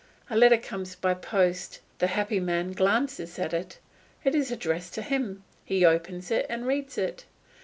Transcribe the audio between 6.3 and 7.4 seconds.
it and reads it.